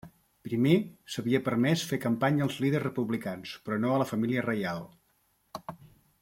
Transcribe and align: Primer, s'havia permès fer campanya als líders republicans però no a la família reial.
Primer, 0.47 0.77
s'havia 1.15 1.41
permès 1.47 1.83
fer 1.91 1.99
campanya 2.05 2.43
als 2.47 2.57
líders 2.65 2.85
republicans 2.87 3.53
però 3.69 3.79
no 3.85 3.93
a 3.95 4.01
la 4.05 4.09
família 4.15 4.47
reial. 4.49 4.83